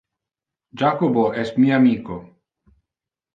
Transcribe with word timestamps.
Jacobo 0.81 1.25
es 1.43 1.53
mi 1.59 1.69
amico. 1.77 2.19